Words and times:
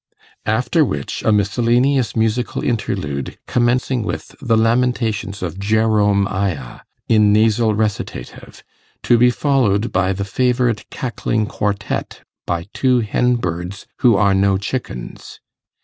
After 0.47 0.83
which 0.83 1.21
A 1.21 1.31
miscellaneous 1.31 2.15
Musical 2.15 2.63
Interlude, 2.63 3.37
commencing 3.45 4.01
with 4.01 4.33
The 4.41 4.57
Lamentations 4.57 5.43
of 5.43 5.59
Jerom 5.59 6.25
iah! 6.27 6.81
In 7.07 7.31
nasal 7.31 7.75
recitative. 7.75 8.63
To 9.03 9.19
be 9.19 9.29
followed 9.29 9.91
by 9.91 10.11
The 10.13 10.25
favourite 10.25 10.89
Cackling 10.89 11.45
Quartette, 11.45 12.21
by 12.47 12.65
Two 12.73 13.01
Hen 13.01 13.35
birds 13.35 13.85
who 13.97 14.15
are 14.15 14.33
_no 14.33 14.59
chickens! 14.59 15.39